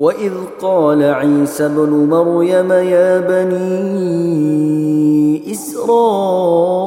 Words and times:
واذ 0.00 0.32
قال 0.62 1.02
عيسى 1.02 1.66
ابن 1.66 1.90
مريم 1.90 2.72
يا 2.72 3.18
بني 3.20 3.58
اسرائيل 5.52 6.78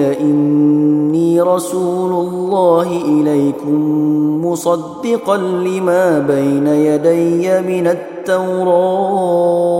اني 0.00 1.40
رسول 1.40 2.26
الله 2.26 2.86
اليكم 3.04 3.80
مصدقا 4.46 5.36
لما 5.36 6.18
بين 6.18 6.66
يدي 6.66 7.60
من 7.60 7.86
التوراه 7.86 9.79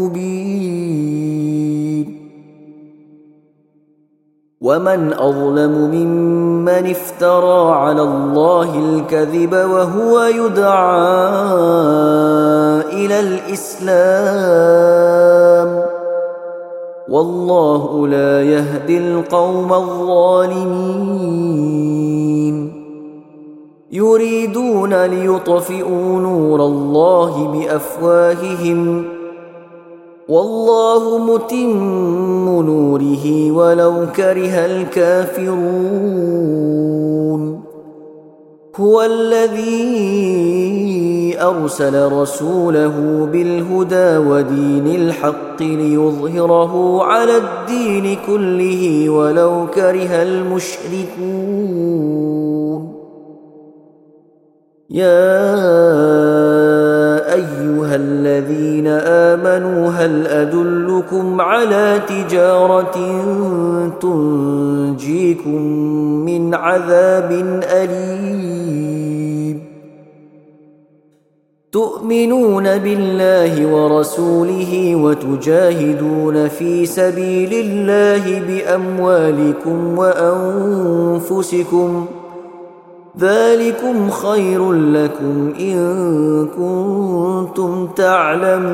ومن 4.61 5.13
اظلم 5.13 5.89
ممن 5.93 6.89
افترى 6.89 7.71
على 7.71 8.01
الله 8.01 8.79
الكذب 8.79 9.53
وهو 9.53 10.21
يدعى 10.21 11.11
إلى 12.93 13.19
الاسلام 13.19 14.61
والله 17.09 18.07
لا 18.07 18.43
يهدي 18.43 18.97
القوم 18.97 19.73
الظالمين 19.73 21.21
يريدون 23.91 25.05
ليطفئوا 25.05 26.19
نور 26.19 26.65
الله 26.65 27.47
بافواههم 27.47 29.05
والله 30.31 31.03
متم 31.17 32.61
نوره 32.65 33.25
ولو 33.51 33.95
كره 34.15 34.55
الكافرون. 34.65 35.61
هو 38.79 39.01
الذي 39.01 39.81
أرسل 41.41 42.11
رسوله 42.11 43.27
بالهدى 43.31 44.17
ودين 44.17 44.87
الحق 44.87 45.61
ليظهره 45.61 47.03
على 47.03 47.37
الدين 47.37 48.17
كله 48.27 49.09
ولو 49.09 49.67
كره 49.75 50.23
المشركون. 50.23 51.61
يا 54.89 56.10
على 61.41 62.01
تجارة 62.07 62.97
تنجيكم 64.01 65.61
من 66.25 66.53
عذاب 66.53 67.31
أليم. 67.63 69.71
تؤمنون 71.71 72.77
بالله 72.77 73.73
ورسوله 73.73 74.95
وتجاهدون 74.95 76.47
في 76.47 76.85
سبيل 76.85 77.53
الله 77.53 78.41
بأموالكم 78.47 79.97
وأنفسكم. 79.97 82.05
ذلكم 83.19 84.09
خير 84.09 84.73
لكم 84.73 85.53
إن 85.59 85.77
كنتم 86.47 87.87
تعلمون. 87.87 88.71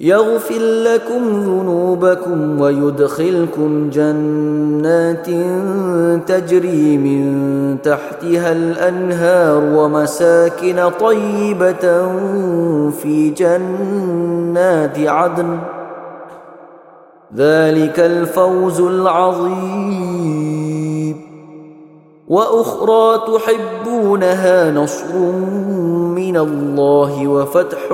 يغفر 0.00 0.58
لكم 0.58 1.40
ذنوبكم 1.40 2.60
ويدخلكم 2.60 3.90
جنات 3.90 5.26
تجري 6.28 6.96
من 6.96 7.76
تحتها 7.82 8.52
الأنهار 8.52 9.62
ومساكن 9.64 10.90
طيبة 11.00 12.08
في 12.90 13.30
جنات 13.30 14.98
عدن. 14.98 15.58
ذلك 17.36 18.00
الفوز 18.00 18.80
العظيم. 18.80 20.69
وأخرى 22.30 23.20
تحبونها 23.26 24.70
نصر 24.70 25.16
من 26.14 26.36
الله 26.36 27.28
وفتح 27.28 27.88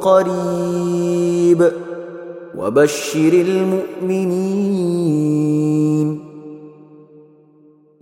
قريب. 0.00 1.72
وبشر 2.58 3.32
المؤمنين. 3.32 4.46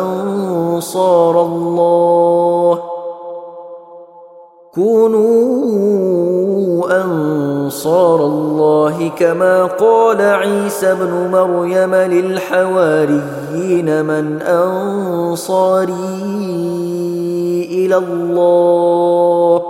أنصار 0.00 1.42
الله. 1.46 2.80
كونوا 4.74 5.95
انصار 7.86 8.20
الله 8.20 9.10
كما 9.18 9.64
قال 9.64 10.20
عيسى 10.20 10.92
ابن 10.92 11.30
مريم 11.32 11.94
للحواريين 11.94 13.24
من 14.04 14.42
أنصاري 14.42 15.92
إلى 17.70 17.96
الله. 17.96 19.62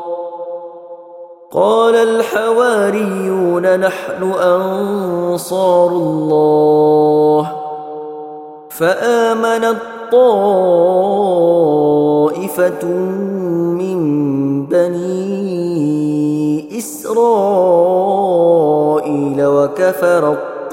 قال 1.52 1.94
الحواريون 1.94 3.80
نحن 3.80 4.32
أنصار 4.32 5.88
الله. 5.88 7.52
فامنت 8.70 9.76
طائفه 10.12 10.56
إسرائيل 16.78 17.16
وكفر 19.46 20.32
الطائفة. 20.32 20.72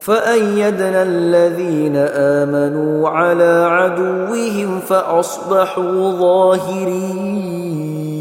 فأيدنا 0.00 1.02
الذين 1.02 1.96
آمنوا 1.96 3.08
على 3.08 3.68
عدوهم 3.70 4.80
فأصبحوا 4.80 6.10
ظاهرين. 6.10 8.17